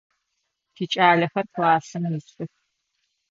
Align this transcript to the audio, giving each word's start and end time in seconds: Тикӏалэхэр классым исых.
Тикӏалэхэр 0.73 1.45
классым 1.55 2.03
исых. 2.19 2.51